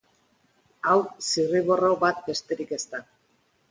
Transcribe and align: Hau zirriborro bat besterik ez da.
Hau 0.87 0.95
zirriborro 1.27 1.95
bat 2.07 2.27
besterik 2.33 2.79
ez 2.81 2.85
da. 2.93 3.09